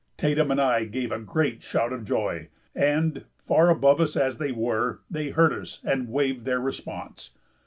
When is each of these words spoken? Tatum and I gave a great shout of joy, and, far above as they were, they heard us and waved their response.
Tatum 0.17 0.49
and 0.49 0.59
I 0.59 0.85
gave 0.85 1.11
a 1.11 1.19
great 1.19 1.61
shout 1.61 1.93
of 1.93 2.05
joy, 2.05 2.47
and, 2.73 3.25
far 3.37 3.69
above 3.69 4.01
as 4.01 4.15
they 4.39 4.51
were, 4.51 5.01
they 5.11 5.29
heard 5.29 5.53
us 5.53 5.79
and 5.83 6.09
waved 6.09 6.43
their 6.43 6.59
response. 6.59 7.37